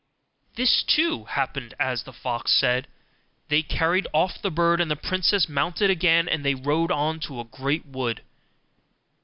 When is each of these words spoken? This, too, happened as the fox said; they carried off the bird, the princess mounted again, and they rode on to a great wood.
This, 0.55 0.81
too, 0.81 1.25
happened 1.25 1.75
as 1.79 2.01
the 2.01 2.11
fox 2.11 2.51
said; 2.51 2.87
they 3.49 3.61
carried 3.61 4.07
off 4.13 4.41
the 4.41 4.49
bird, 4.49 4.79
the 4.81 4.95
princess 4.95 5.47
mounted 5.47 5.91
again, 5.91 6.27
and 6.27 6.43
they 6.43 6.55
rode 6.55 6.89
on 6.91 7.19
to 7.19 7.39
a 7.39 7.43
great 7.45 7.85
wood. 7.85 8.23